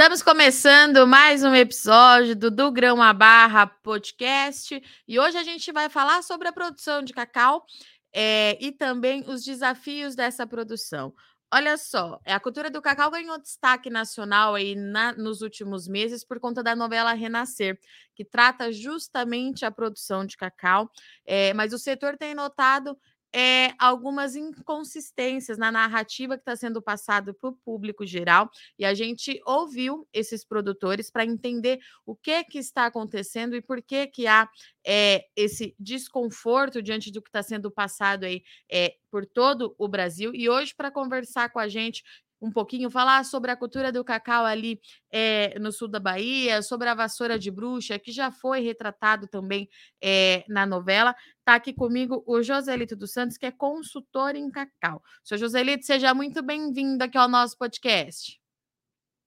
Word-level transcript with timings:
Estamos 0.00 0.22
começando 0.22 1.06
mais 1.06 1.44
um 1.44 1.54
episódio 1.54 2.34
do 2.34 2.50
Do 2.50 2.72
Grão 2.72 3.02
a 3.02 3.12
Barra 3.12 3.66
podcast 3.66 4.82
e 5.06 5.20
hoje 5.20 5.36
a 5.36 5.42
gente 5.42 5.70
vai 5.72 5.90
falar 5.90 6.22
sobre 6.22 6.48
a 6.48 6.52
produção 6.54 7.02
de 7.02 7.12
cacau 7.12 7.66
é, 8.10 8.56
e 8.64 8.72
também 8.72 9.22
os 9.28 9.44
desafios 9.44 10.14
dessa 10.14 10.46
produção. 10.46 11.12
Olha 11.52 11.76
só, 11.76 12.18
a 12.24 12.40
cultura 12.40 12.70
do 12.70 12.80
cacau 12.80 13.10
ganhou 13.10 13.38
destaque 13.38 13.90
nacional 13.90 14.54
aí 14.54 14.74
na, 14.74 15.12
nos 15.12 15.42
últimos 15.42 15.86
meses 15.86 16.24
por 16.24 16.40
conta 16.40 16.62
da 16.62 16.74
novela 16.74 17.12
Renascer, 17.12 17.78
que 18.14 18.24
trata 18.24 18.72
justamente 18.72 19.66
a 19.66 19.70
produção 19.70 20.24
de 20.24 20.34
cacau, 20.34 20.90
é, 21.26 21.52
mas 21.52 21.74
o 21.74 21.78
setor 21.78 22.16
tem 22.16 22.34
notado 22.34 22.96
é, 23.32 23.72
algumas 23.78 24.34
inconsistências 24.34 25.56
na 25.56 25.70
narrativa 25.70 26.36
que 26.36 26.42
está 26.42 26.56
sendo 26.56 26.82
passada 26.82 27.32
para 27.32 27.50
o 27.50 27.56
público 27.56 28.04
geral 28.04 28.50
e 28.78 28.84
a 28.84 28.92
gente 28.94 29.40
ouviu 29.46 30.06
esses 30.12 30.44
produtores 30.44 31.10
para 31.10 31.24
entender 31.24 31.78
o 32.04 32.16
que 32.16 32.42
que 32.44 32.58
está 32.58 32.86
acontecendo 32.86 33.54
e 33.54 33.62
por 33.62 33.80
que 33.82 34.06
que 34.08 34.26
há 34.26 34.48
é, 34.84 35.26
esse 35.36 35.74
desconforto 35.78 36.82
diante 36.82 37.12
do 37.12 37.22
que 37.22 37.28
está 37.28 37.42
sendo 37.42 37.70
passado 37.70 38.24
aí 38.24 38.42
é, 38.70 38.96
por 39.10 39.24
todo 39.26 39.74
o 39.78 39.86
Brasil 39.86 40.32
e 40.34 40.48
hoje 40.48 40.74
para 40.74 40.90
conversar 40.90 41.50
com 41.50 41.58
a 41.58 41.68
gente 41.68 42.02
um 42.40 42.50
pouquinho, 42.50 42.90
falar 42.90 43.24
sobre 43.24 43.50
a 43.50 43.56
cultura 43.56 43.92
do 43.92 44.02
cacau 44.02 44.44
ali 44.46 44.80
é, 45.12 45.58
no 45.58 45.70
sul 45.70 45.88
da 45.88 46.00
Bahia, 46.00 46.62
sobre 46.62 46.88
a 46.88 46.94
vassoura 46.94 47.38
de 47.38 47.50
bruxa, 47.50 47.98
que 47.98 48.10
já 48.10 48.30
foi 48.32 48.60
retratado 48.60 49.28
também 49.28 49.68
é, 50.02 50.44
na 50.48 50.64
novela. 50.64 51.14
Está 51.50 51.56
aqui 51.56 51.72
comigo 51.72 52.22
o 52.28 52.40
Joselito 52.44 52.94
dos 52.94 53.12
Santos, 53.12 53.36
que 53.36 53.44
é 53.44 53.50
consultor 53.50 54.36
em 54.36 54.48
cacau. 54.48 55.02
Seu 55.24 55.36
Joselito, 55.36 55.84
seja 55.84 56.14
muito 56.14 56.44
bem-vindo 56.44 57.02
aqui 57.02 57.18
ao 57.18 57.28
nosso 57.28 57.58
podcast. 57.58 58.40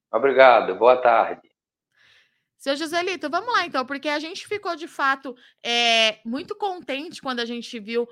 Obrigado, 0.09 0.73
boa 0.73 0.95
tarde. 0.95 1.51
Seu 2.57 2.77
Joselito, 2.77 3.29
vamos 3.29 3.51
lá 3.51 3.65
então, 3.65 3.85
porque 3.85 4.07
a 4.07 4.19
gente 4.19 4.47
ficou 4.47 4.73
de 4.73 4.87
fato 4.87 5.35
é, 5.61 6.21
muito 6.23 6.55
contente 6.55 7.21
quando 7.21 7.41
a 7.41 7.45
gente 7.45 7.77
viu 7.77 8.07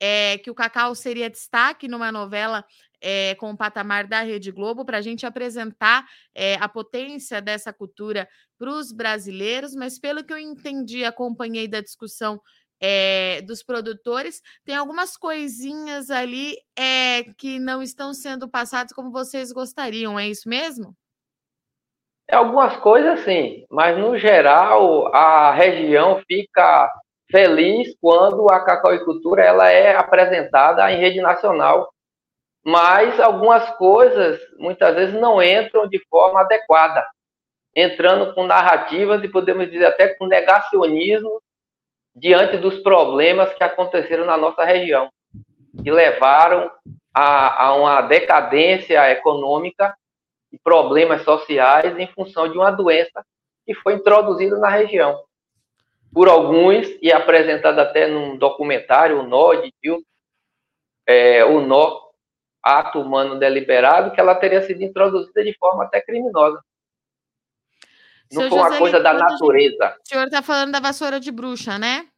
é, 0.00 0.38
que 0.38 0.50
o 0.50 0.56
Cacau 0.56 0.92
seria 0.96 1.30
destaque 1.30 1.86
numa 1.86 2.10
novela 2.10 2.64
é, 3.00 3.36
com 3.36 3.52
o 3.52 3.56
patamar 3.56 4.08
da 4.08 4.22
Rede 4.22 4.50
Globo 4.50 4.84
para 4.84 4.98
a 4.98 5.02
gente 5.02 5.24
apresentar 5.24 6.04
é, 6.34 6.56
a 6.56 6.68
potência 6.68 7.40
dessa 7.40 7.72
cultura 7.72 8.28
para 8.58 8.70
os 8.70 8.90
brasileiros, 8.90 9.72
mas 9.76 10.00
pelo 10.00 10.24
que 10.24 10.32
eu 10.32 10.38
entendi, 10.38 11.04
acompanhei 11.04 11.68
da 11.68 11.80
discussão 11.80 12.40
é, 12.82 13.40
dos 13.42 13.62
produtores, 13.62 14.42
tem 14.64 14.74
algumas 14.74 15.16
coisinhas 15.16 16.10
ali 16.10 16.56
que 17.38 17.60
não 17.60 17.80
estão 17.80 18.12
sendo 18.12 18.48
passadas 18.48 18.92
como 18.92 19.12
vocês 19.12 19.52
gostariam, 19.52 20.18
é 20.18 20.26
isso 20.26 20.48
mesmo? 20.48 20.92
Algumas 22.30 22.76
coisas 22.78 23.20
sim, 23.20 23.64
mas 23.70 23.96
no 23.96 24.18
geral 24.18 25.14
a 25.14 25.52
região 25.52 26.20
fica 26.26 26.90
feliz 27.30 27.94
quando 28.00 28.50
a 28.50 28.64
cacauicultura 28.64 29.44
ela 29.44 29.70
é 29.70 29.94
apresentada 29.94 30.90
em 30.90 30.98
rede 30.98 31.20
nacional, 31.20 31.92
mas 32.64 33.20
algumas 33.20 33.68
coisas 33.76 34.40
muitas 34.58 34.94
vezes 34.94 35.20
não 35.20 35.42
entram 35.42 35.86
de 35.88 36.00
forma 36.08 36.40
adequada, 36.40 37.04
entrando 37.76 38.34
com 38.34 38.46
narrativas 38.46 39.22
e 39.22 39.28
podemos 39.28 39.70
dizer 39.70 39.86
até 39.86 40.14
com 40.14 40.26
negacionismo 40.26 41.40
diante 42.14 42.56
dos 42.56 42.78
problemas 42.80 43.52
que 43.54 43.64
aconteceram 43.64 44.24
na 44.24 44.36
nossa 44.36 44.64
região, 44.64 45.10
que 45.82 45.90
levaram 45.90 46.70
a, 47.14 47.66
a 47.66 47.74
uma 47.74 48.02
decadência 48.02 49.10
econômica 49.10 49.94
e 50.52 50.58
problemas 50.58 51.22
sociais 51.22 51.98
em 51.98 52.06
função 52.08 52.48
de 52.48 52.56
uma 52.56 52.70
doença 52.70 53.24
que 53.64 53.74
foi 53.74 53.94
introduzida 53.94 54.58
na 54.58 54.68
região 54.68 55.22
por 56.12 56.28
alguns 56.28 56.86
e 57.00 57.10
apresentada 57.10 57.82
até 57.82 58.06
num 58.06 58.36
documentário, 58.36 59.20
o 59.20 59.22
Nó 59.22 59.54
de 59.54 59.72
Dilson, 59.82 60.04
é, 61.06 61.44
o 61.44 61.60
Nó, 61.60 62.02
ato 62.62 63.00
humano 63.00 63.38
deliberado, 63.38 64.12
que 64.12 64.20
ela 64.20 64.34
teria 64.34 64.62
sido 64.62 64.82
introduzida 64.82 65.42
de 65.42 65.56
forma 65.58 65.84
até 65.84 66.00
criminosa. 66.00 66.62
Não 68.32 68.48
foi 68.48 68.58
uma 68.58 68.78
coisa 68.78 69.00
da 69.00 69.12
natureza. 69.12 69.96
O 70.04 70.08
senhor 70.08 70.24
está 70.24 70.42
falando 70.42 70.72
da 70.72 70.80
vassoura 70.80 71.20
de 71.20 71.30
bruxa, 71.30 71.78
né? 71.78 72.08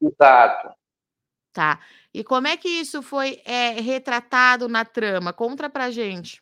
Exato. 0.00 0.74
Tá. 1.52 1.80
E 2.12 2.22
como 2.22 2.46
é 2.46 2.56
que 2.56 2.68
isso 2.68 3.02
foi 3.02 3.40
é, 3.44 3.70
retratado 3.80 4.68
na 4.68 4.84
trama? 4.84 5.32
Conta 5.32 5.68
pra 5.68 5.90
gente. 5.90 6.40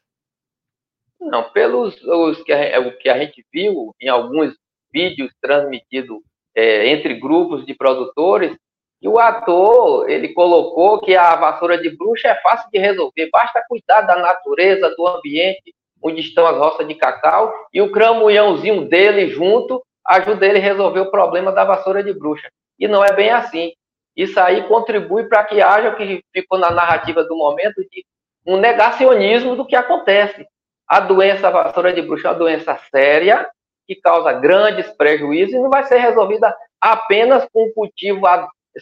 Não, 1.20 1.50
pelos 1.50 2.00
os 2.02 2.42
que 2.42 2.52
a, 2.52 2.80
o 2.80 2.96
que 2.98 3.08
a 3.08 3.18
gente 3.18 3.44
viu 3.52 3.94
em 4.00 4.08
alguns 4.08 4.54
vídeos 4.92 5.32
transmitidos 5.40 6.18
é, 6.54 6.88
entre 6.88 7.14
grupos 7.14 7.64
de 7.64 7.74
produtores, 7.74 8.56
e 9.00 9.08
o 9.08 9.18
ator, 9.18 10.08
ele 10.08 10.32
colocou 10.32 11.00
que 11.00 11.14
a 11.14 11.34
vassoura 11.36 11.76
de 11.76 11.94
bruxa 11.94 12.28
é 12.28 12.40
fácil 12.40 12.70
de 12.72 12.78
resolver, 12.78 13.28
basta 13.30 13.64
cuidar 13.68 14.00
da 14.02 14.16
natureza, 14.16 14.94
do 14.96 15.06
ambiente 15.06 15.74
onde 16.02 16.20
estão 16.20 16.46
as 16.46 16.56
roças 16.56 16.86
de 16.86 16.94
cacau, 16.94 17.52
e 17.72 17.80
o 17.80 17.90
cramunhãozinho 17.90 18.88
dele 18.88 19.28
junto 19.28 19.82
ajuda 20.06 20.46
ele 20.46 20.58
a 20.58 20.62
resolver 20.62 21.00
o 21.00 21.10
problema 21.10 21.50
da 21.50 21.64
vassoura 21.64 22.02
de 22.02 22.12
bruxa. 22.12 22.48
E 22.78 22.86
não 22.86 23.04
é 23.04 23.12
bem 23.12 23.30
assim. 23.30 23.72
Isso 24.16 24.38
aí 24.38 24.62
contribui 24.68 25.24
para 25.24 25.44
que 25.44 25.60
haja 25.60 25.90
o 25.90 25.96
que 25.96 26.22
ficou 26.32 26.58
na 26.58 26.70
narrativa 26.70 27.24
do 27.24 27.36
momento 27.36 27.80
de 27.90 28.04
um 28.46 28.58
negacionismo 28.58 29.56
do 29.56 29.66
que 29.66 29.74
acontece. 29.74 30.46
A 30.86 31.00
doença 31.00 31.50
vassoura 31.50 31.92
de 31.92 32.02
bruxa 32.02 32.28
é 32.28 32.30
uma 32.30 32.38
doença 32.38 32.78
séria, 32.90 33.48
que 33.86 33.94
causa 33.96 34.32
grandes 34.32 34.90
prejuízos 34.92 35.54
e 35.54 35.58
não 35.58 35.70
vai 35.70 35.84
ser 35.84 35.98
resolvida 35.98 36.54
apenas 36.80 37.46
com 37.52 37.70
cultivo, 37.72 38.20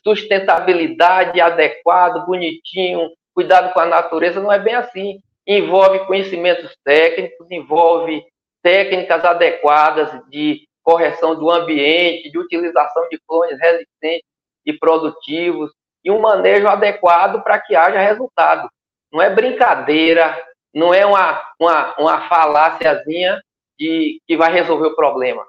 sustentabilidade 0.03 1.41
adequado, 1.41 2.27
bonitinho, 2.27 3.11
cuidado 3.35 3.73
com 3.73 3.81
a 3.81 3.87
natureza, 3.87 4.41
não 4.41 4.53
é 4.53 4.59
bem 4.59 4.75
assim. 4.75 5.21
Envolve 5.47 6.07
conhecimentos 6.07 6.77
técnicos, 6.85 7.51
envolve 7.51 8.25
técnicas 8.63 9.25
adequadas 9.25 10.11
de 10.29 10.67
correção 10.83 11.35
do 11.35 11.51
ambiente, 11.51 12.31
de 12.31 12.39
utilização 12.39 13.09
de 13.09 13.19
clones 13.27 13.59
resistentes 13.59 14.27
e 14.65 14.73
produtivos, 14.73 15.73
e 16.05 16.11
um 16.11 16.21
manejo 16.21 16.67
adequado 16.67 17.43
para 17.43 17.61
que 17.61 17.75
haja 17.75 17.99
resultado. 17.99 18.69
Não 19.13 19.21
é 19.21 19.31
brincadeira, 19.31 20.41
não 20.75 20.93
é 20.93 21.05
uma, 21.05 21.43
uma, 21.61 21.95
uma 21.99 22.29
faláciazinha 22.29 23.41
de, 23.79 24.21
que 24.27 24.37
vai 24.37 24.53
resolver 24.53 24.89
o 24.89 24.97
problema 24.97 25.45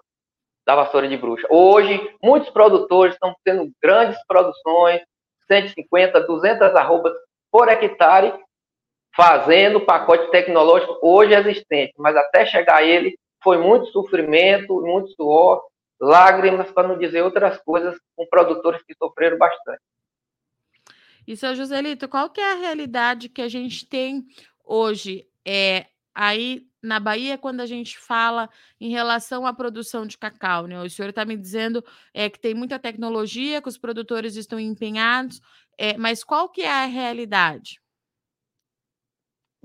da 0.65 0.75
vassoura 0.75 1.07
de 1.07 1.17
bruxa. 1.17 1.47
Hoje, 1.49 2.15
muitos 2.21 2.49
produtores 2.49 3.13
estão 3.13 3.35
tendo 3.43 3.69
grandes 3.81 4.17
produções, 4.25 5.01
150, 5.47 6.21
200 6.21 6.75
arrobas 6.75 7.13
por 7.51 7.67
hectare, 7.67 8.33
fazendo 9.15 9.77
o 9.77 9.85
pacote 9.85 10.29
tecnológico 10.31 10.97
hoje 11.01 11.33
existente, 11.33 11.93
mas 11.97 12.15
até 12.15 12.45
chegar 12.45 12.77
a 12.77 12.83
ele 12.83 13.17
foi 13.43 13.57
muito 13.57 13.87
sofrimento, 13.87 14.81
muito 14.81 15.09
suor, 15.15 15.61
lágrimas, 15.99 16.71
para 16.71 16.87
não 16.87 16.97
dizer 16.97 17.21
outras 17.21 17.57
coisas, 17.61 17.97
com 18.15 18.25
produtores 18.27 18.81
que 18.83 18.95
sofreram 18.95 19.37
bastante. 19.37 19.81
E, 21.27 21.37
seu 21.37 21.55
Joselito, 21.55 22.09
qual 22.09 22.29
que 22.29 22.41
é 22.41 22.51
a 22.51 22.55
realidade 22.55 23.29
que 23.29 23.41
a 23.41 23.47
gente 23.47 23.87
tem 23.87 24.25
hoje? 24.65 25.25
É, 25.45 25.85
aí 26.13 26.67
na 26.83 26.99
Bahia 26.99 27.37
quando 27.37 27.61
a 27.61 27.65
gente 27.65 27.97
fala 27.97 28.49
em 28.79 28.89
relação 28.89 29.47
à 29.47 29.53
produção 29.53 30.05
de 30.05 30.17
cacau, 30.17 30.67
né? 30.67 30.81
O 30.81 30.89
senhor 30.89 31.09
está 31.09 31.23
me 31.23 31.37
dizendo 31.37 31.83
é, 32.13 32.29
que 32.29 32.39
tem 32.39 32.53
muita 32.53 32.77
tecnologia, 32.77 33.61
que 33.61 33.69
os 33.69 33.77
produtores 33.77 34.35
estão 34.35 34.59
empenhados, 34.59 35.41
é, 35.77 35.97
mas 35.97 36.23
qual 36.23 36.49
que 36.49 36.61
é 36.61 36.69
a 36.69 36.85
realidade? 36.85 37.81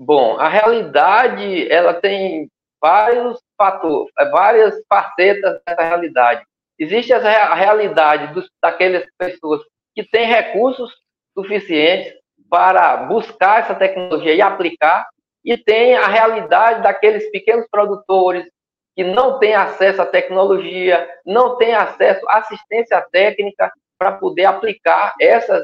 Bom, 0.01 0.39
a 0.39 0.47
realidade 0.47 1.69
ela 1.69 1.93
tem 1.93 2.49
vários 2.81 3.37
fatores, 3.57 4.09
é, 4.17 4.29
várias 4.29 4.81
facetas 4.87 5.59
dessa 5.67 5.83
realidade. 5.83 6.41
Existe 6.79 7.11
a 7.11 7.53
realidade 7.53 8.33
dos, 8.33 8.49
daquelas 8.63 9.05
pessoas 9.17 9.61
que 9.93 10.01
têm 10.09 10.25
recursos 10.25 10.89
suficientes 11.37 12.13
para 12.49 12.95
buscar 13.07 13.59
essa 13.59 13.75
tecnologia 13.75 14.33
e 14.33 14.41
aplicar, 14.41 15.05
e 15.43 15.57
tem 15.57 15.95
a 15.95 16.07
realidade 16.07 16.81
daqueles 16.81 17.29
pequenos 17.31 17.67
produtores 17.69 18.49
que 18.95 19.03
não 19.03 19.37
têm 19.37 19.53
acesso 19.53 20.01
à 20.01 20.05
tecnologia, 20.05 21.09
não 21.25 21.57
têm 21.57 21.73
acesso 21.73 22.25
à 22.29 22.37
assistência 22.37 23.05
técnica 23.11 23.69
para 23.97 24.13
poder 24.13 24.45
aplicar 24.45 25.13
essas 25.19 25.61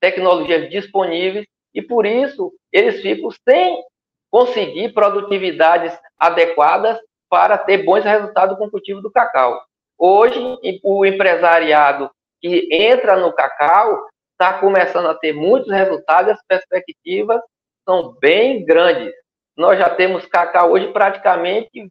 tecnologias 0.00 0.68
disponíveis 0.68 1.46
e 1.78 1.82
por 1.82 2.04
isso 2.04 2.52
eles 2.72 3.00
ficam 3.00 3.30
sem 3.48 3.80
conseguir 4.28 4.92
produtividades 4.92 5.96
adequadas 6.18 6.98
para 7.30 7.56
ter 7.56 7.84
bons 7.84 8.02
resultados 8.02 8.58
com 8.58 8.66
o 8.66 8.70
cultivo 8.70 9.00
do 9.00 9.12
cacau. 9.12 9.62
Hoje, 9.96 10.58
o 10.82 11.06
empresariado 11.06 12.10
que 12.40 12.68
entra 12.72 13.16
no 13.16 13.32
cacau 13.32 14.08
está 14.32 14.58
começando 14.58 15.06
a 15.06 15.14
ter 15.14 15.32
muitos 15.32 15.70
resultados, 15.70 16.32
as 16.32 16.44
perspectivas 16.48 17.40
são 17.88 18.16
bem 18.20 18.64
grandes. 18.64 19.14
Nós 19.56 19.78
já 19.78 19.88
temos 19.88 20.26
cacau 20.26 20.72
hoje 20.72 20.92
praticamente 20.92 21.88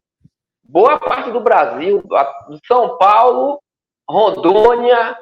boa 0.62 0.98
parte 0.98 1.30
do 1.30 1.40
Brasil, 1.40 2.02
São 2.66 2.98
Paulo, 2.98 3.58
Rondônia, 4.06 5.16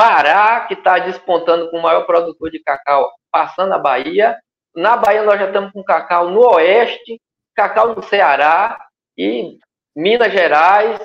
Pará, 0.00 0.60
que 0.62 0.72
está 0.72 0.98
despontando 0.98 1.70
com 1.70 1.76
o 1.76 1.82
maior 1.82 2.06
produtor 2.06 2.50
de 2.50 2.58
cacau, 2.58 3.12
passando 3.30 3.74
a 3.74 3.78
Bahia. 3.78 4.34
Na 4.74 4.96
Bahia 4.96 5.22
nós 5.22 5.38
já 5.38 5.48
estamos 5.48 5.72
com 5.72 5.84
cacau 5.84 6.30
no 6.30 6.40
Oeste, 6.54 7.20
cacau 7.54 7.94
no 7.94 8.02
Ceará 8.02 8.78
e 9.14 9.58
Minas 9.94 10.32
Gerais. 10.32 10.98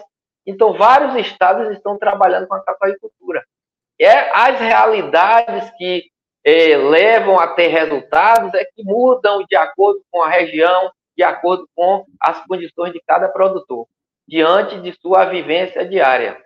Então, 0.47 0.71
vários 0.77 1.13
estados 1.17 1.69
estão 1.71 1.97
trabalhando 1.97 2.47
com 2.47 2.55
a 2.55 2.63
cacauicultura. 2.63 3.43
É 3.99 4.29
as 4.33 4.61
realidades 4.61 5.69
que 5.77 6.05
é, 6.45 6.77
levam 6.77 7.37
a 7.37 7.47
ter 7.47 7.67
resultados 7.67 8.53
é 8.53 8.63
que 8.63 8.81
mudam 8.81 9.43
de 9.43 9.57
acordo 9.57 10.01
com 10.09 10.23
a 10.23 10.29
região, 10.29 10.89
de 11.17 11.23
acordo 11.23 11.67
com 11.75 12.05
as 12.21 12.39
condições 12.45 12.93
de 12.93 13.01
cada 13.05 13.27
produtor, 13.27 13.87
diante 14.25 14.79
de 14.79 14.93
sua 15.01 15.25
vivência 15.25 15.85
diária. 15.85 16.44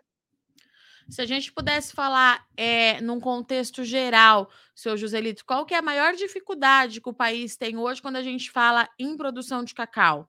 Se 1.10 1.22
a 1.24 1.26
gente 1.26 1.52
pudesse 1.52 1.94
falar 1.94 2.46
é, 2.56 3.02
num 3.02 3.20
contexto 3.20 3.84
geral, 3.84 4.48
seu 4.76 4.96
Joselito, 4.96 5.44
qual 5.44 5.66
que 5.66 5.74
é 5.74 5.78
a 5.78 5.82
maior 5.82 6.14
dificuldade 6.14 7.02
que 7.02 7.10
o 7.10 7.14
país 7.14 7.58
tem 7.58 7.78
hoje 7.78 8.02
quando 8.02 8.18
a 8.18 8.22
gente 8.22 8.52
fala 8.52 8.88
em 9.00 9.18
produção 9.18 9.64
de 9.64 9.74
cacau? 9.74 10.28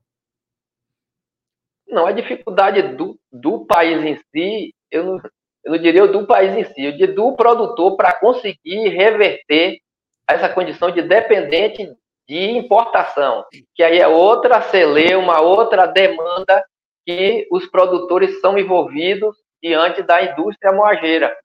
Não, 1.87 2.07
a 2.07 2.13
dificuldade 2.13 2.97
do, 2.97 3.19
do 3.31 3.67
país 3.67 4.03
em 4.03 4.17
si, 4.17 4.75
eu 4.91 5.05
não, 5.05 5.21
eu 5.65 5.73
não 5.73 5.79
diria 5.79 6.07
do 6.07 6.27
país 6.27 6.57
em 6.57 6.65
si, 6.73 6.83
eu 6.83 6.93
diria 6.93 7.15
do 7.15 7.33
produtor 7.37 7.97
para 7.97 8.19
conseguir 8.19 8.89
reverter 8.89 9.81
essa 10.27 10.49
condição 10.49 10.91
de 10.91 11.03
dependente 11.03 11.93
de 12.27 12.51
importação, 12.53 13.45
que 13.75 13.83
aí 13.83 13.99
é 13.99 14.09
outra 14.09 14.63
celeuma, 14.63 15.43
outra 15.43 15.85
demanda 15.87 16.65
que 17.05 17.47
os 17.51 17.67
produtores 17.67 18.41
são 18.41 18.57
envolvidos 18.57 19.37
diante 19.63 20.03
da 20.03 20.23
indústria 20.23 20.73
moageira. 20.73 21.37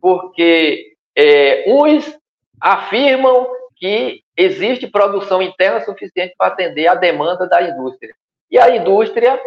Porque 0.00 0.94
é, 1.16 1.64
uns 1.68 2.18
afirmam 2.60 3.48
que 3.76 4.22
existe 4.36 4.86
produção 4.86 5.40
interna 5.40 5.84
suficiente 5.84 6.34
para 6.36 6.48
atender 6.48 6.86
a 6.88 6.94
demanda 6.94 7.46
da 7.48 7.62
indústria. 7.62 8.14
E 8.50 8.58
a 8.58 8.74
indústria 8.74 9.40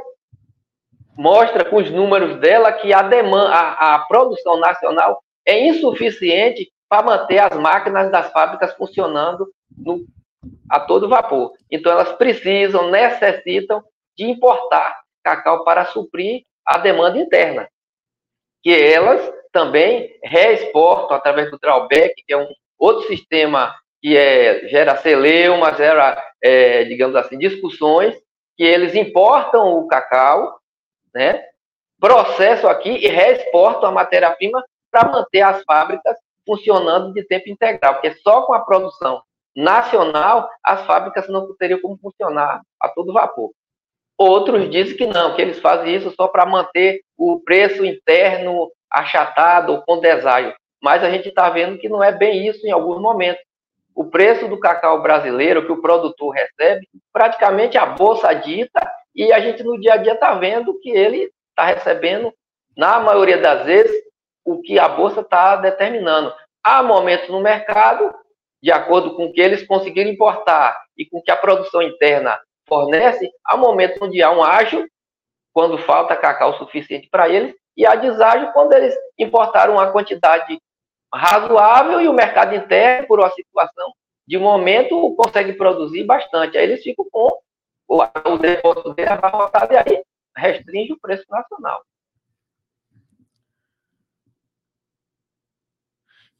mostra 1.17 1.65
com 1.65 1.77
os 1.77 1.89
números 1.89 2.39
dela 2.39 2.71
que 2.71 2.93
a 2.93 3.01
demanda, 3.01 3.49
a, 3.49 3.95
a 3.95 3.99
produção 3.99 4.57
nacional 4.59 5.21
é 5.45 5.67
insuficiente 5.67 6.71
para 6.87 7.03
manter 7.03 7.39
as 7.39 7.57
máquinas 7.57 8.11
das 8.11 8.31
fábricas 8.31 8.73
funcionando 8.73 9.49
no 9.77 10.05
a 10.69 10.79
todo 10.79 11.09
vapor. 11.09 11.53
Então, 11.69 11.91
elas 11.91 12.13
precisam, 12.13 12.89
necessitam 12.89 13.83
de 14.17 14.25
importar 14.25 14.99
cacau 15.23 15.63
para 15.63 15.85
suprir 15.85 16.43
a 16.65 16.77
demanda 16.77 17.19
interna, 17.19 17.67
que 18.63 18.73
elas 18.73 19.31
também 19.51 20.17
reexportam 20.23 21.15
através 21.15 21.51
do 21.51 21.59
drawback, 21.59 22.13
que 22.25 22.33
é 22.33 22.37
um 22.37 22.47
outro 22.77 23.07
sistema 23.07 23.75
que 24.01 24.17
é, 24.17 24.67
gera 24.67 24.97
celeuma, 24.97 25.73
gera, 25.75 26.21
é, 26.41 26.83
digamos 26.85 27.15
assim, 27.15 27.37
discussões, 27.37 28.15
que 28.57 28.63
eles 28.63 28.95
importam 28.95 29.77
o 29.77 29.87
cacau, 29.87 30.59
né, 31.13 31.43
processam 31.99 32.69
aqui 32.69 32.89
e 32.89 33.07
reexportam 33.07 33.89
a 33.89 33.91
matéria-prima 33.91 34.63
para 34.89 35.09
manter 35.09 35.41
as 35.41 35.63
fábricas 35.63 36.17
funcionando 36.45 37.13
de 37.13 37.23
tempo 37.23 37.49
integral, 37.49 37.93
porque 37.93 38.15
só 38.15 38.41
com 38.43 38.53
a 38.53 38.59
produção 38.59 39.21
nacional, 39.55 40.49
as 40.63 40.85
fábricas 40.85 41.27
não 41.27 41.55
teriam 41.57 41.79
como 41.79 41.97
funcionar 41.97 42.61
a 42.79 42.89
todo 42.89 43.13
vapor. 43.13 43.51
Outros 44.21 44.69
dizem 44.69 44.95
que 44.95 45.07
não, 45.07 45.35
que 45.35 45.41
eles 45.41 45.57
fazem 45.57 45.95
isso 45.95 46.13
só 46.15 46.27
para 46.27 46.45
manter 46.45 47.01
o 47.17 47.39
preço 47.39 47.83
interno 47.83 48.71
achatado 48.87 49.81
com 49.83 49.99
deságio. 49.99 50.53
Mas 50.79 51.03
a 51.03 51.09
gente 51.09 51.29
está 51.29 51.49
vendo 51.49 51.79
que 51.79 51.89
não 51.89 52.03
é 52.03 52.11
bem 52.11 52.47
isso 52.47 52.63
em 52.67 52.69
alguns 52.69 53.01
momentos. 53.01 53.41
O 53.95 54.05
preço 54.05 54.47
do 54.47 54.59
cacau 54.59 55.01
brasileiro 55.01 55.65
que 55.65 55.71
o 55.71 55.81
produtor 55.81 56.35
recebe, 56.35 56.87
praticamente 57.11 57.79
a 57.79 57.87
bolsa 57.87 58.31
dita, 58.31 58.87
e 59.15 59.33
a 59.33 59.39
gente 59.39 59.63
no 59.63 59.79
dia 59.79 59.95
a 59.95 59.97
dia 59.97 60.13
está 60.13 60.35
vendo 60.35 60.79
que 60.81 60.91
ele 60.91 61.31
está 61.49 61.65
recebendo, 61.65 62.31
na 62.77 62.99
maioria 62.99 63.39
das 63.39 63.65
vezes, 63.65 64.03
o 64.45 64.61
que 64.61 64.77
a 64.77 64.87
bolsa 64.87 65.21
está 65.21 65.55
determinando. 65.55 66.31
Há 66.63 66.83
momentos 66.83 67.27
no 67.27 67.41
mercado 67.41 68.13
de 68.61 68.71
acordo 68.71 69.15
com 69.15 69.25
o 69.25 69.33
que 69.33 69.41
eles 69.41 69.65
conseguiram 69.65 70.11
importar 70.11 70.79
e 70.95 71.07
com 71.07 71.19
que 71.23 71.31
a 71.31 71.37
produção 71.37 71.81
interna 71.81 72.39
fornece, 72.71 73.29
há 73.43 73.57
momentos 73.57 74.01
onde 74.01 74.23
há 74.23 74.31
um 74.31 74.41
ágio, 74.41 74.89
quando 75.51 75.77
falta 75.79 76.15
cacau 76.15 76.57
suficiente 76.57 77.09
para 77.11 77.27
eles, 77.27 77.53
e 77.75 77.85
há 77.85 77.95
deságio 77.95 78.53
quando 78.53 78.71
eles 78.71 78.95
importaram 79.19 79.73
uma 79.73 79.91
quantidade 79.91 80.57
razoável 81.13 81.99
e 81.99 82.07
o 82.07 82.13
mercado 82.13 82.55
interno, 82.55 83.07
por 83.07 83.19
uma 83.19 83.29
situação 83.31 83.91
de 84.25 84.37
momento, 84.37 85.13
consegue 85.15 85.51
produzir 85.51 86.05
bastante. 86.05 86.57
Aí 86.57 86.63
eles 86.63 86.81
ficam 86.81 87.05
com 87.11 87.29
o, 87.89 88.01
o 88.01 88.37
depósito 88.37 88.93
dele 88.93 89.09
abarrotado 89.09 89.73
e 89.73 89.77
aí 89.77 90.03
restringe 90.37 90.93
o 90.93 90.99
preço 90.99 91.25
nacional. 91.29 91.83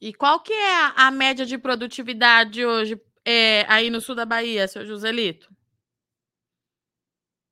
E 0.00 0.14
qual 0.14 0.40
que 0.40 0.54
é 0.54 0.76
a, 0.76 1.08
a 1.08 1.10
média 1.10 1.44
de 1.44 1.58
produtividade 1.58 2.64
hoje 2.64 2.98
é, 3.22 3.66
aí 3.68 3.90
no 3.90 4.00
sul 4.00 4.14
da 4.14 4.24
Bahia, 4.24 4.66
seu 4.66 4.86
Joselito? 4.86 5.52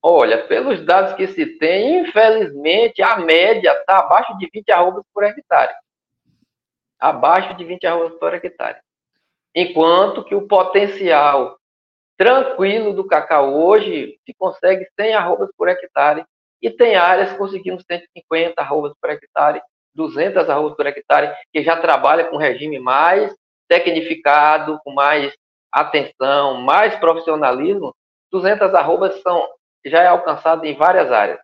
Olha, 0.02 0.46
pelos 0.46 0.84
dados 0.84 1.14
que 1.14 1.26
se 1.28 1.46
tem, 1.58 2.00
infelizmente, 2.00 3.02
a 3.02 3.18
média 3.18 3.72
está 3.72 3.98
abaixo 3.98 4.36
de 4.38 4.48
20 4.52 4.72
arrobas 4.72 5.04
por 5.12 5.24
hectare. 5.24 5.72
Abaixo 6.98 7.54
de 7.54 7.64
20 7.64 7.86
arrobas 7.86 8.18
por 8.18 8.34
hectare. 8.34 8.78
Enquanto 9.54 10.24
que 10.24 10.34
o 10.34 10.46
potencial 10.46 11.58
tranquilo 12.16 12.92
do 12.92 13.06
cacau 13.06 13.54
hoje 13.54 14.18
se 14.24 14.34
consegue 14.38 14.86
100 14.98 15.14
arrobas 15.14 15.50
por 15.56 15.68
hectare 15.68 16.24
e 16.62 16.70
tem 16.70 16.94
áreas 16.94 17.36
conseguindo 17.36 17.82
150 17.82 18.60
arrobas 18.60 18.92
por 19.00 19.10
hectare 19.10 19.62
200 19.94 20.48
arrobas 20.48 20.76
por 20.76 20.86
hectare, 20.86 21.34
que 21.52 21.62
já 21.62 21.76
trabalha 21.76 22.24
com 22.24 22.36
regime 22.36 22.78
mais 22.78 23.34
tecnificado, 23.68 24.80
com 24.84 24.92
mais 24.92 25.32
atenção, 25.72 26.54
mais 26.60 26.96
profissionalismo, 26.96 27.94
200 28.30 28.74
arrobas 28.74 29.20
são, 29.22 29.46
já 29.84 30.02
é 30.02 30.06
alcançado 30.06 30.64
em 30.64 30.76
várias 30.76 31.10
áreas. 31.10 31.40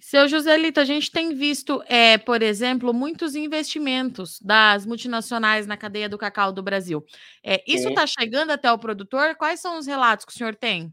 Seu 0.00 0.26
Joselito, 0.28 0.80
a 0.80 0.84
gente 0.84 1.10
tem 1.10 1.34
visto, 1.34 1.82
é, 1.86 2.16
por 2.16 2.40
exemplo, 2.40 2.94
muitos 2.94 3.34
investimentos 3.34 4.40
das 4.40 4.86
multinacionais 4.86 5.66
na 5.66 5.76
cadeia 5.76 6.08
do 6.08 6.16
cacau 6.16 6.50
do 6.50 6.62
Brasil. 6.62 7.04
É, 7.44 7.62
isso 7.66 7.88
está 7.88 8.06
chegando 8.06 8.50
até 8.50 8.72
o 8.72 8.78
produtor? 8.78 9.34
Quais 9.34 9.60
são 9.60 9.76
os 9.76 9.86
relatos 9.86 10.24
que 10.24 10.32
o 10.32 10.34
senhor 10.34 10.54
tem? 10.54 10.90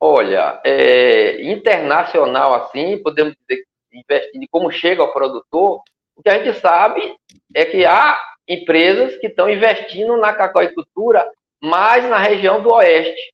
Olha, 0.00 0.60
é, 0.64 1.44
internacional 1.52 2.54
assim, 2.54 3.00
podemos 3.02 3.34
dizer, 3.46 3.64
investindo 3.92 4.46
como 4.50 4.72
chega 4.72 5.02
ao 5.02 5.12
produtor, 5.12 5.82
o 6.16 6.22
que 6.22 6.30
a 6.30 6.42
gente 6.42 6.58
sabe 6.58 7.14
é 7.54 7.64
que 7.64 7.84
há 7.84 8.18
empresas 8.48 9.16
que 9.18 9.26
estão 9.26 9.48
investindo 9.48 10.16
na 10.16 10.32
cacauicultura 10.32 11.30
mais 11.60 12.08
na 12.08 12.18
região 12.18 12.62
do 12.62 12.72
oeste, 12.72 13.32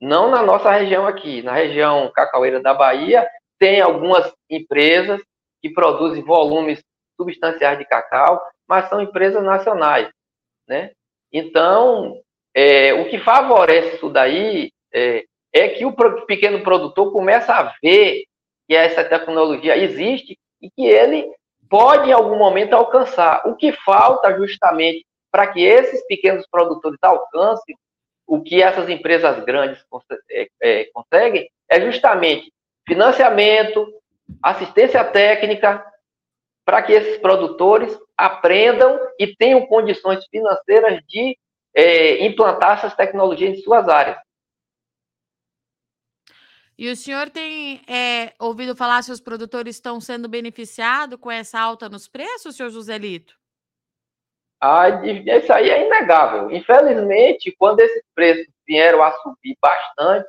não 0.00 0.30
na 0.30 0.42
nossa 0.42 0.70
região 0.70 1.06
aqui, 1.06 1.42
na 1.42 1.52
região 1.52 2.10
cacaueira 2.14 2.60
da 2.60 2.72
Bahia, 2.72 3.28
tem 3.58 3.80
algumas 3.80 4.32
empresas 4.48 5.20
que 5.60 5.70
produzem 5.70 6.22
volumes 6.22 6.80
substanciais 7.16 7.78
de 7.78 7.84
cacau, 7.84 8.40
mas 8.68 8.88
são 8.88 9.00
empresas 9.00 9.42
nacionais, 9.42 10.08
né? 10.68 10.92
Então, 11.32 12.20
é, 12.54 12.92
o 12.94 13.08
que 13.08 13.18
favorece 13.18 13.96
isso 13.96 14.08
daí 14.08 14.70
é, 14.92 15.24
é 15.52 15.68
que 15.70 15.84
o 15.84 15.92
pequeno 16.26 16.62
produtor 16.62 17.12
começa 17.12 17.52
a 17.52 17.74
ver 17.82 18.24
que 18.68 18.74
essa 18.74 19.04
tecnologia 19.04 19.76
existe 19.76 20.38
e 20.60 20.70
que 20.70 20.86
ele 20.86 21.28
pode 21.68 22.08
em 22.08 22.12
algum 22.12 22.38
momento 22.38 22.74
alcançar. 22.74 23.46
O 23.46 23.56
que 23.56 23.72
falta 23.72 24.36
justamente 24.36 25.04
para 25.30 25.46
que 25.46 25.62
esses 25.62 26.06
pequenos 26.06 26.46
produtores 26.50 26.98
alcancem 27.02 27.76
o 28.26 28.42
que 28.42 28.62
essas 28.62 28.88
empresas 28.88 29.42
grandes 29.44 29.82
é, 30.30 30.48
é, 30.62 30.84
conseguem 30.92 31.50
é 31.68 31.80
justamente 31.80 32.52
financiamento, 32.86 33.86
assistência 34.42 35.04
técnica, 35.04 35.84
para 36.64 36.82
que 36.82 36.92
esses 36.92 37.18
produtores 37.18 37.98
aprendam 38.16 38.98
e 39.18 39.34
tenham 39.36 39.66
condições 39.66 40.24
financeiras 40.30 41.02
de 41.06 41.38
é, 41.74 42.24
implantar 42.26 42.78
essas 42.78 42.94
tecnologias 42.94 43.58
em 43.58 43.62
suas 43.62 43.88
áreas. 43.88 44.18
E 46.76 46.88
o 46.90 46.96
senhor 46.96 47.28
tem 47.28 47.82
é, 47.88 48.34
ouvido 48.38 48.76
falar 48.76 49.02
se 49.02 49.10
os 49.10 49.20
produtores 49.20 49.76
estão 49.76 50.00
sendo 50.00 50.28
beneficiados 50.28 51.18
com 51.18 51.30
essa 51.30 51.58
alta 51.58 51.88
nos 51.88 52.06
preços, 52.06 52.54
senhor 52.54 52.70
Joselito? 52.70 53.34
Ah, 54.60 54.88
isso 55.04 55.52
aí 55.52 55.70
é 55.70 55.86
inegável. 55.86 56.50
Infelizmente, 56.50 57.54
quando 57.58 57.80
esses 57.80 58.02
preços 58.14 58.46
vieram 58.66 59.02
a 59.02 59.12
subir 59.12 59.56
bastante, 59.62 60.28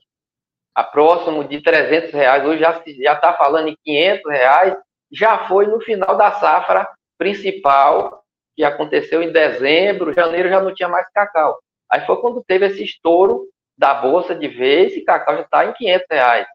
a 0.76 0.84
próximo 0.84 1.44
de 1.44 1.62
300 1.62 2.12
reais, 2.12 2.46
hoje 2.46 2.62
já 2.62 3.14
está 3.14 3.34
falando 3.34 3.70
em 3.70 3.78
500 3.84 4.32
reais, 4.32 4.78
já 5.12 5.48
foi 5.48 5.66
no 5.66 5.82
final 5.82 6.16
da 6.16 6.32
safra 6.34 6.88
principal, 7.18 8.24
que 8.56 8.64
aconteceu 8.64 9.22
em 9.24 9.32
dezembro, 9.32 10.14
janeiro 10.14 10.50
já 10.50 10.62
não 10.62 10.74
tinha 10.74 10.88
mais 10.88 11.08
cacau. 11.12 11.60
Aí 11.90 12.06
foi 12.06 12.18
quando 12.22 12.44
teve 12.46 12.68
esse 12.68 12.84
estouro 12.84 13.48
da 13.78 13.94
bolsa 13.94 14.36
de 14.36 14.48
vez 14.48 14.96
e 14.96 15.02
cacau 15.02 15.36
já 15.36 15.42
está 15.42 15.66
em 15.66 15.74
500 15.74 16.06
reais. 16.12 16.48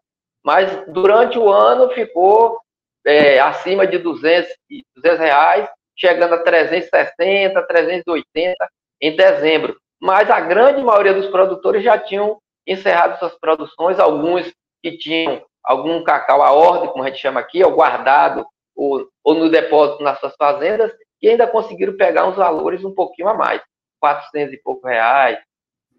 Mas 0.43 0.85
durante 0.87 1.37
o 1.37 1.51
ano 1.51 1.89
ficou 1.89 2.59
é, 3.05 3.39
acima 3.39 3.85
de 3.85 3.97
200, 3.97 4.49
200 4.95 5.19
reais, 5.19 5.69
chegando 5.95 6.35
a 6.35 6.43
360, 6.43 7.61
380 7.67 8.55
em 9.01 9.15
dezembro. 9.15 9.77
Mas 9.99 10.29
a 10.29 10.39
grande 10.39 10.83
maioria 10.83 11.13
dos 11.13 11.27
produtores 11.27 11.83
já 11.83 11.97
tinham 11.97 12.37
encerrado 12.67 13.17
suas 13.19 13.37
produções, 13.39 13.99
alguns 13.99 14.51
que 14.81 14.97
tinham 14.97 15.43
algum 15.63 16.03
cacau 16.03 16.41
à 16.41 16.51
ordem, 16.51 16.89
como 16.89 17.03
a 17.03 17.07
gente 17.07 17.19
chama 17.19 17.39
aqui, 17.39 17.63
ou 17.63 17.71
guardado, 17.71 18.45
ou, 18.75 19.07
ou 19.23 19.33
no 19.33 19.49
depósito 19.49 20.03
nas 20.03 20.19
suas 20.19 20.35
fazendas, 20.35 20.91
e 21.21 21.29
ainda 21.29 21.47
conseguiram 21.47 21.95
pegar 21.97 22.27
uns 22.27 22.35
valores 22.35 22.83
um 22.83 22.93
pouquinho 22.93 23.29
a 23.29 23.33
mais, 23.33 23.61
400 23.99 24.53
e 24.53 24.57
pouco 24.57 24.87
reais, 24.87 25.39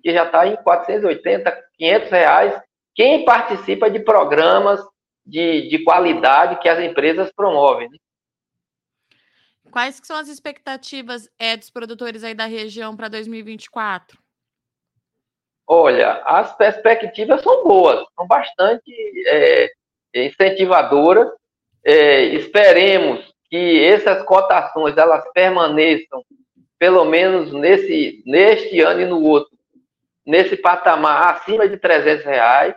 que 0.03 0.13
já 0.13 0.25
está 0.25 0.47
em 0.47 0.57
480, 0.57 1.65
500 1.77 2.11
reais, 2.11 2.63
quem 2.95 3.25
participa 3.25 3.91
de 3.91 4.01
programas 4.01 4.81
de, 5.25 5.69
de 5.69 5.83
qualidade 5.83 6.61
que 6.61 6.69
as 6.69 6.79
empresas 6.79 7.33
promovem. 7.35 7.91
Né? 7.91 7.99
Quais 9.71 10.01
são 10.03 10.17
as 10.17 10.29
expectativas 10.29 11.29
é, 11.39 11.57
dos 11.57 11.71
produtores 11.71 12.25
aí 12.25 12.35
da 12.35 12.47
região 12.47 12.97
para 12.97 13.09
2024? 13.09 14.19
Olha, 15.69 16.23
as 16.25 16.55
perspectivas 16.57 17.43
são 17.43 17.65
boas, 17.65 18.07
são 18.15 18.27
bastante 18.27 18.93
é, 19.27 19.71
incentivadoras. 20.15 21.29
É, 21.85 22.25
esperemos 22.25 23.33
que 23.51 23.85
essas 23.85 24.23
cotações 24.25 24.97
elas 24.97 25.25
permaneçam 25.33 26.25
pelo 26.79 27.05
menos 27.05 27.53
nesse 27.53 28.23
neste 28.27 28.81
ano 28.81 29.01
e 29.01 29.07
no 29.07 29.23
outro 29.23 29.57
nesse 30.25 30.57
patamar 30.57 31.35
acima 31.35 31.69
de 31.69 31.77
300 31.77 32.25
reais. 32.25 32.75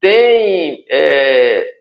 Tem 0.00 0.84
é, 0.88 1.78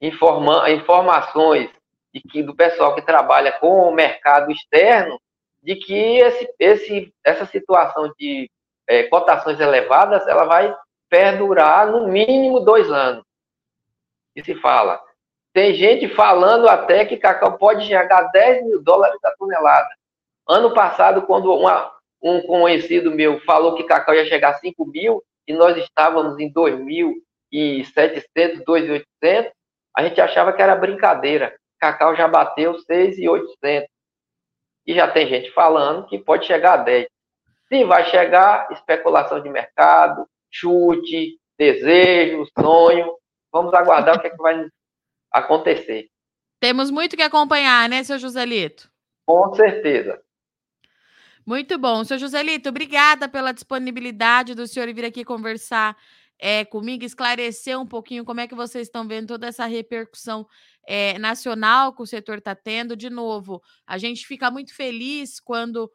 informa, 0.00 0.70
informações 0.70 1.70
de 2.12 2.20
que 2.20 2.42
do 2.42 2.54
pessoal 2.54 2.94
que 2.94 3.02
trabalha 3.02 3.52
com 3.52 3.88
o 3.88 3.94
mercado 3.94 4.50
externo 4.50 5.20
de 5.62 5.76
que 5.76 6.18
esse, 6.18 6.48
esse, 6.58 7.14
essa 7.24 7.46
situação 7.46 8.12
de 8.18 8.50
é, 8.86 9.04
cotações 9.04 9.60
elevadas 9.60 10.26
ela 10.26 10.44
vai 10.44 10.74
perdurar 11.08 11.90
no 11.90 12.08
mínimo 12.08 12.60
dois 12.60 12.90
anos. 12.90 13.24
E 14.34 14.42
se 14.42 14.54
fala. 14.56 15.00
Tem 15.52 15.74
gente 15.74 16.08
falando 16.08 16.68
até 16.68 17.04
que 17.04 17.16
cacau 17.16 17.58
pode 17.58 17.86
chegar 17.86 18.18
a 18.18 18.28
10 18.28 18.66
mil 18.66 18.82
dólares 18.82 19.18
a 19.24 19.32
tonelada. 19.32 19.88
Ano 20.48 20.72
passado, 20.72 21.22
quando 21.22 21.52
uma, 21.52 21.92
um 22.22 22.40
conhecido 22.42 23.10
meu 23.10 23.40
falou 23.40 23.74
que 23.74 23.84
cacau 23.84 24.14
ia 24.14 24.26
chegar 24.26 24.50
a 24.50 24.58
5 24.58 24.86
mil 24.86 25.22
e 25.46 25.52
nós 25.52 25.76
estávamos 25.76 26.38
em 26.38 26.52
2.700, 26.52 28.64
2.800, 28.64 29.50
a 29.96 30.04
gente 30.04 30.20
achava 30.20 30.52
que 30.52 30.62
era 30.62 30.76
brincadeira. 30.76 31.54
Cacau 31.80 32.14
já 32.14 32.28
bateu 32.28 32.74
6.800. 32.74 33.86
E 34.86 34.94
já 34.94 35.10
tem 35.10 35.26
gente 35.28 35.50
falando 35.52 36.06
que 36.06 36.18
pode 36.18 36.46
chegar 36.46 36.74
a 36.74 36.82
10. 36.82 37.06
Se 37.68 37.84
vai 37.84 38.04
chegar, 38.10 38.70
especulação 38.72 39.40
de 39.40 39.48
mercado, 39.48 40.26
chute, 40.50 41.38
desejo, 41.58 42.44
sonho. 42.58 43.14
Vamos 43.52 43.72
aguardar 43.72 44.16
o 44.16 44.20
que, 44.20 44.26
é 44.26 44.30
que 44.30 44.36
vai 44.36 44.66
acontecer. 45.32 46.08
Temos 46.60 46.90
muito 46.90 47.16
que 47.16 47.22
acompanhar, 47.22 47.88
né, 47.88 48.02
seu 48.02 48.18
Joselito? 48.18 48.90
Com 49.26 49.54
certeza. 49.54 50.20
Muito 51.46 51.78
bom. 51.78 52.04
Seu 52.04 52.18
Joselito, 52.18 52.68
obrigada 52.68 53.28
pela 53.28 53.52
disponibilidade 53.52 54.54
do 54.54 54.66
senhor 54.66 54.92
vir 54.92 55.04
aqui 55.04 55.24
conversar 55.24 55.96
é, 56.38 56.64
comigo, 56.64 57.04
esclarecer 57.04 57.78
um 57.78 57.86
pouquinho 57.86 58.24
como 58.24 58.40
é 58.40 58.48
que 58.48 58.54
vocês 58.54 58.86
estão 58.86 59.06
vendo 59.06 59.28
toda 59.28 59.46
essa 59.46 59.66
repercussão 59.66 60.46
é, 60.86 61.18
nacional 61.18 61.94
que 61.94 62.02
o 62.02 62.06
setor 62.06 62.38
está 62.38 62.54
tendo. 62.54 62.96
De 62.96 63.10
novo, 63.10 63.62
a 63.86 63.98
gente 63.98 64.26
fica 64.26 64.50
muito 64.50 64.74
feliz 64.74 65.40
quando 65.40 65.90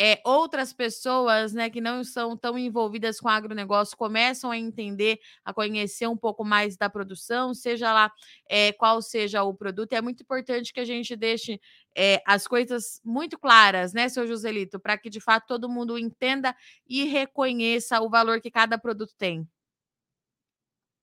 é, 0.00 0.20
outras 0.24 0.72
pessoas 0.72 1.52
né, 1.52 1.68
que 1.68 1.80
não 1.80 2.04
são 2.04 2.36
tão 2.36 2.56
envolvidas 2.56 3.18
com 3.18 3.28
agronegócio 3.28 3.96
começam 3.96 4.50
a 4.50 4.56
entender, 4.56 5.18
a 5.44 5.52
conhecer 5.52 6.06
um 6.06 6.16
pouco 6.16 6.44
mais 6.44 6.76
da 6.76 6.88
produção, 6.88 7.52
seja 7.52 7.92
lá 7.92 8.12
é, 8.48 8.72
qual 8.72 9.02
seja 9.02 9.42
o 9.42 9.52
produto. 9.52 9.92
É 9.94 10.00
muito 10.00 10.22
importante 10.22 10.72
que 10.72 10.78
a 10.78 10.84
gente 10.84 11.16
deixe 11.16 11.60
é, 11.96 12.22
as 12.24 12.46
coisas 12.46 13.00
muito 13.04 13.36
claras, 13.36 13.92
né, 13.92 14.08
seu 14.08 14.24
Joselito, 14.26 14.78
para 14.78 14.96
que 14.96 15.10
de 15.10 15.20
fato 15.20 15.48
todo 15.48 15.68
mundo 15.68 15.98
entenda 15.98 16.54
e 16.86 17.04
reconheça 17.04 18.00
o 18.00 18.08
valor 18.08 18.40
que 18.40 18.52
cada 18.52 18.78
produto 18.78 19.14
tem. 19.18 19.48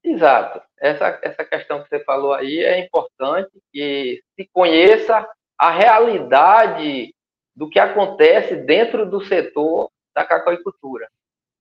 Exato. 0.06 0.62
Essa, 0.80 1.20
essa 1.24 1.44
questão 1.44 1.82
que 1.82 1.90
você 1.90 2.00
falou 2.04 2.34
aí 2.34 2.60
é 2.60 2.80
importante 2.80 3.50
que 3.74 4.22
se 4.36 4.48
conheça 4.54 5.28
a 5.58 5.72
realidade 5.72 7.12
do 7.56 7.68
que 7.68 7.80
acontece 7.80 8.56
dentro 8.56 9.10
do 9.10 9.20
setor 9.26 9.90
da 10.14 10.24
cacauicultura. 10.24 11.08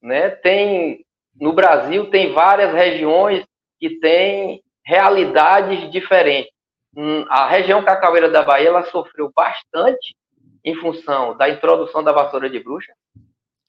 Né? 0.02 0.28
Tem, 0.28 1.04
no 1.34 1.54
Brasil, 1.54 2.10
tem 2.10 2.32
várias 2.32 2.74
regiões 2.74 3.46
que 3.80 3.98
têm 3.98 4.62
realidades 4.84 5.90
diferentes. 5.90 6.52
Hum, 6.94 7.24
a 7.30 7.48
região 7.48 7.82
cacaueira 7.82 8.28
da 8.28 8.42
Bahia 8.42 8.68
ela 8.68 8.84
sofreu 8.84 9.32
bastante 9.34 10.14
em 10.62 10.74
função 10.76 11.34
da 11.36 11.48
introdução 11.48 12.04
da 12.04 12.12
vassoura 12.12 12.50
de 12.50 12.60
bruxa. 12.60 12.92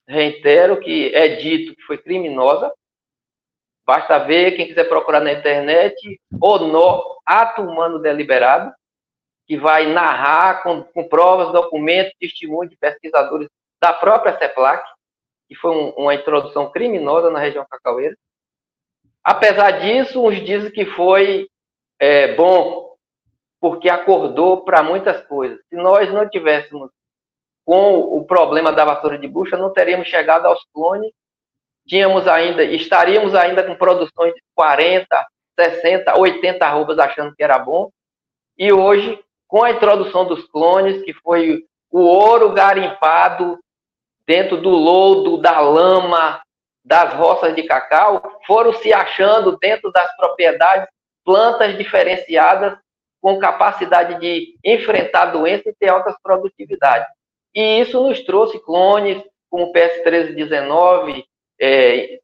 Reitero 0.08 0.80
que 0.82 1.16
é 1.16 1.30
dito 1.38 1.76
que 1.76 1.82
foi 1.84 1.98
criminosa. 1.98 2.72
Basta 3.86 4.18
ver, 4.20 4.56
quem 4.56 4.68
quiser 4.68 4.90
procurar 4.90 5.20
na 5.20 5.32
internet, 5.32 6.20
o 6.42 6.58
no 6.58 7.20
ato 7.26 7.62
humano 7.62 8.00
deliberado, 8.00 8.74
que 9.48 9.58
vai 9.58 9.86
narrar 9.86 10.64
com, 10.64 10.84
com 10.84 11.08
provas, 11.08 11.52
documentos, 11.52 12.14
testemunhos 12.20 12.72
de 12.72 12.78
pesquisadores 12.78 13.48
da 13.80 13.94
própria 13.94 14.38
CEPLAC, 14.40 14.84
que 15.48 15.56
foi 15.56 15.72
um, 15.72 15.90
uma 15.92 16.16
introdução 16.16 16.72
criminosa 16.72 17.30
na 17.30 17.40
região 17.40 17.66
cacaueira. 17.70 18.18
Apesar 19.24 19.72
disso, 19.80 20.26
uns 20.26 20.44
dizem 20.44 20.72
que 20.72 20.86
foi 20.86 21.48
é, 22.00 22.34
bom, 22.36 22.96
porque 23.60 23.90
acordou 23.90 24.64
para 24.64 24.82
muitas 24.82 25.26
coisas. 25.28 25.60
Se 25.70 25.76
nós 25.76 26.12
não 26.12 26.28
tivéssemos 26.28 26.90
com 27.64 28.00
o 28.00 28.26
problema 28.26 28.72
da 28.72 28.86
vassoura 28.86 29.18
de 29.18 29.28
bucha, 29.28 29.58
não 29.58 29.74
teríamos 29.74 30.08
chegado 30.08 30.46
aos 30.46 30.64
clones, 30.74 31.12
tínhamos 31.88 32.28
ainda, 32.28 32.64
estaríamos 32.64 33.36
ainda 33.36 33.64
com 33.64 33.76
produções 33.76 34.34
de 34.34 34.42
40, 34.56 35.08
60, 35.60 36.18
80 36.18 36.66
arrobas 36.66 37.00
achando 37.00 37.34
que 37.36 37.44
era 37.44 37.60
bom, 37.60 37.90
e 38.58 38.72
hoje 38.72 39.20
com 39.48 39.64
a 39.64 39.72
introdução 39.72 40.26
dos 40.26 40.46
clones, 40.48 41.04
que 41.04 41.14
foi 41.14 41.64
o 41.92 42.02
ouro 42.02 42.52
garimpado 42.52 43.60
dentro 44.28 44.58
do 44.58 44.70
lodo, 44.70 45.38
da 45.38 45.60
lama, 45.60 46.42
das 46.84 47.14
roças 47.14 47.56
de 47.56 47.64
cacau, 47.64 48.40
foram 48.46 48.74
se 48.74 48.92
achando 48.92 49.58
dentro 49.58 49.92
das 49.92 50.16
propriedades 50.18 50.88
plantas 51.24 51.78
diferenciadas 51.78 52.78
com 53.22 53.40
capacidade 53.40 54.20
de 54.20 54.56
enfrentar 54.64 55.28
doenças 55.28 55.66
e 55.68 55.76
ter 55.80 55.90
altas 55.90 56.16
produtividades. 56.22 57.08
E 57.56 57.80
isso 57.80 58.02
nos 58.04 58.22
trouxe 58.22 58.60
clones 58.60 59.24
como 59.50 59.66
o 59.66 59.74
PS1319, 59.74 61.24
é, 61.60 62.20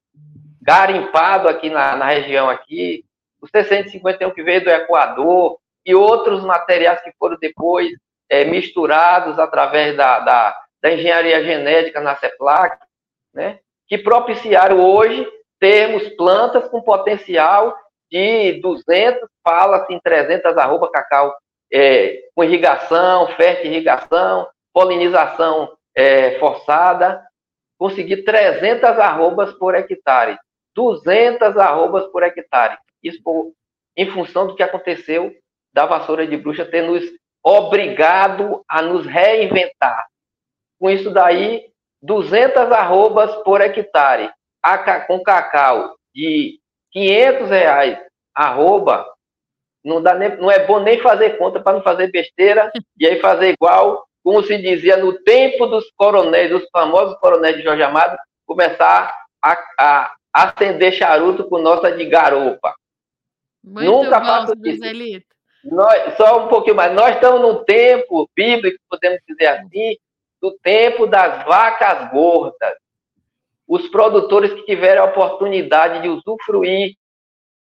garimpado 0.61 1.47
aqui 1.47 1.69
na, 1.69 1.95
na 1.95 2.05
região 2.05 2.49
aqui, 2.49 3.03
o 3.41 3.47
C151 3.47 4.33
que 4.33 4.43
veio 4.43 4.63
do 4.63 4.69
Equador, 4.69 5.61
e 5.85 5.95
outros 5.95 6.43
materiais 6.43 7.01
que 7.01 7.11
foram 7.17 7.37
depois 7.39 7.91
é, 8.29 8.45
misturados 8.45 9.37
através 9.39 9.95
da, 9.97 10.19
da, 10.19 10.57
da, 10.81 10.93
engenharia 10.93 11.43
genética 11.43 11.99
na 11.99 12.15
CEPLAC, 12.15 12.77
né, 13.33 13.59
que 13.87 13.97
propiciaram 13.97 14.79
hoje 14.79 15.27
termos 15.59 16.07
plantas 16.09 16.67
com 16.69 16.81
potencial 16.81 17.75
de 18.09 18.59
200, 18.61 19.27
fala-se 19.43 19.93
em 19.93 19.99
300 19.99 20.57
arroba 20.57 20.89
cacau 20.91 21.33
é, 21.71 22.19
com 22.35 22.43
irrigação, 22.43 23.27
fértil 23.35 23.71
irrigação, 23.71 24.47
polinização 24.73 25.71
é, 25.95 26.37
forçada, 26.39 27.23
conseguir 27.81 28.23
300 28.23 28.99
arrobas 28.99 29.51
por 29.53 29.73
hectare, 29.73 30.37
200 30.75 31.57
arrobas 31.57 32.05
por 32.11 32.21
hectare. 32.21 32.77
Isso 33.01 33.19
por, 33.23 33.53
em 33.97 34.11
função 34.11 34.45
do 34.45 34.55
que 34.55 34.61
aconteceu 34.61 35.33
da 35.73 35.87
vassoura 35.87 36.27
de 36.27 36.37
bruxa 36.37 36.63
ter 36.63 36.83
nos 36.83 37.03
obrigado 37.43 38.63
a 38.69 38.83
nos 38.83 39.07
reinventar. 39.07 40.05
Com 40.79 40.91
isso 40.91 41.09
daí, 41.09 41.71
200 42.03 42.71
arrobas 42.71 43.35
por 43.37 43.61
hectare. 43.61 44.31
com 45.07 45.23
cacau 45.23 45.95
de 46.13 46.59
500 46.91 47.49
reais, 47.49 47.97
arroba, 48.35 49.11
não, 49.83 50.03
dá 50.03 50.13
nem, 50.13 50.37
não 50.37 50.51
é 50.51 50.67
bom 50.67 50.79
nem 50.79 51.01
fazer 51.01 51.35
conta 51.39 51.59
para 51.59 51.73
não 51.77 51.81
fazer 51.81 52.11
besteira 52.11 52.71
e 52.99 53.07
aí 53.07 53.19
fazer 53.19 53.53
igual, 53.53 54.05
como 54.23 54.43
se 54.43 54.57
dizia 54.57 54.97
no 54.97 55.13
tempo 55.23 55.65
dos 55.67 55.89
coronéis, 55.95 56.49
dos 56.49 56.67
famosos 56.71 57.17
coronéis 57.19 57.57
de 57.57 57.63
Jorge 57.63 57.81
Amado, 57.83 58.17
começar 58.45 59.13
a, 59.41 59.57
a 59.79 60.13
acender 60.33 60.93
charuto 60.93 61.47
com 61.47 61.57
nota 61.57 61.91
de 61.91 62.05
garopa. 62.05 62.75
Muito 63.63 63.85
Nunca 63.85 64.19
bom, 64.19 64.25
faço 64.25 64.53
isso. 64.65 65.25
Nós, 65.63 66.17
só 66.17 66.45
um 66.45 66.47
pouquinho 66.47 66.75
mais. 66.75 66.93
Nós 66.93 67.15
estamos 67.15 67.41
no 67.41 67.63
tempo 67.63 68.29
bíblico, 68.35 68.77
podemos 68.89 69.19
dizer 69.27 69.47
assim, 69.47 69.95
do 70.41 70.57
tempo 70.63 71.05
das 71.05 71.45
vacas 71.45 72.11
gordas. 72.11 72.73
Os 73.67 73.87
produtores 73.89 74.53
que 74.53 74.65
tiveram 74.65 75.03
a 75.03 75.07
oportunidade 75.07 76.01
de 76.01 76.09
usufruir 76.09 76.95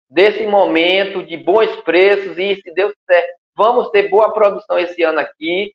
desse 0.08 0.46
momento 0.46 1.22
de 1.22 1.36
bons 1.36 1.74
preços 1.82 2.38
e, 2.38 2.54
se 2.56 2.72
Deus 2.72 2.92
quiser, 2.94 3.34
vamos 3.54 3.90
ter 3.90 4.08
boa 4.08 4.32
produção 4.32 4.78
esse 4.78 5.02
ano 5.02 5.18
aqui. 5.18 5.74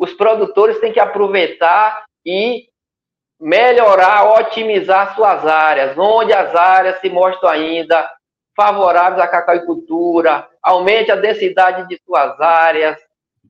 Os 0.00 0.14
produtores 0.14 0.80
têm 0.80 0.94
que 0.94 0.98
aproveitar 0.98 2.04
e 2.24 2.64
melhorar, 3.38 4.40
otimizar 4.40 5.14
suas 5.14 5.46
áreas, 5.46 5.96
onde 5.98 6.32
as 6.32 6.54
áreas 6.54 6.98
se 7.00 7.10
mostram 7.10 7.50
ainda 7.50 8.10
favoráveis 8.56 9.22
à 9.22 9.28
cacauicultura, 9.28 10.48
aumente 10.62 11.12
a 11.12 11.16
densidade 11.16 11.86
de 11.86 12.00
suas 12.02 12.40
áreas, 12.40 12.96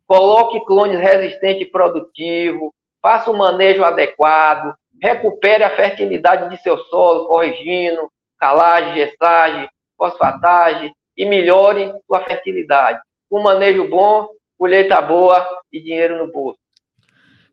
coloque 0.08 0.64
clones 0.66 0.98
resistente 0.98 1.62
e 1.62 1.70
produtivo, 1.70 2.74
faça 3.00 3.30
um 3.30 3.36
manejo 3.36 3.84
adequado, 3.84 4.74
recupere 5.00 5.62
a 5.62 5.76
fertilidade 5.76 6.50
de 6.50 6.60
seu 6.64 6.78
solo, 6.78 7.28
corrigindo 7.28 8.10
calagem, 8.40 8.94
gestagem, 8.94 9.68
fosfatagem 9.96 10.92
e 11.16 11.24
melhore 11.24 11.94
sua 12.08 12.24
fertilidade. 12.24 12.98
Um 13.30 13.40
manejo 13.40 13.86
bom, 13.86 14.28
colheita 14.60 15.00
boa 15.00 15.48
e 15.72 15.80
dinheiro 15.80 16.18
no 16.18 16.30
bolso. 16.30 16.60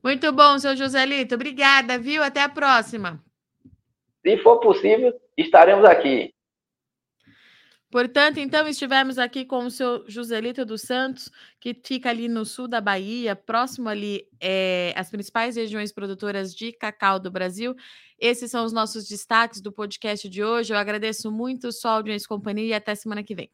Muito 0.04 0.30
bom, 0.34 0.60
seu 0.60 0.76
Joselito. 0.76 1.36
Obrigada, 1.36 1.98
viu? 1.98 2.22
Até 2.22 2.42
a 2.42 2.50
próxima. 2.50 3.24
Se 4.22 4.38
for 4.44 4.60
possível, 4.60 5.18
estaremos 5.38 5.86
aqui. 5.86 6.34
Portanto, 7.90 8.40
então, 8.40 8.68
estivemos 8.68 9.18
aqui 9.18 9.46
com 9.46 9.66
o 9.66 9.72
seu 9.72 10.04
Joselito 10.10 10.66
dos 10.66 10.82
Santos, 10.82 11.32
que 11.62 11.74
fica 11.74 12.10
ali 12.10 12.28
no 12.28 12.44
sul 12.44 12.68
da 12.68 12.82
Bahia, 12.82 13.34
próximo 13.38 13.88
ali 13.88 14.28
é, 14.42 14.94
às 14.98 15.10
principais 15.10 15.56
regiões 15.56 15.94
produtoras 15.94 16.54
de 16.54 16.74
cacau 16.74 17.18
do 17.18 17.32
Brasil. 17.32 17.74
Esses 18.20 18.52
são 18.52 18.66
os 18.66 18.74
nossos 18.74 19.08
destaques 19.08 19.62
do 19.62 19.72
podcast 19.72 20.28
de 20.28 20.44
hoje. 20.44 20.74
Eu 20.74 20.78
agradeço 20.78 21.32
muito 21.32 21.72
sua 21.72 21.92
audiência 21.92 22.26
e 22.26 22.28
companhia 22.28 22.66
e 22.66 22.74
até 22.74 22.94
semana 22.96 23.24
que 23.24 23.34
vem. 23.34 23.50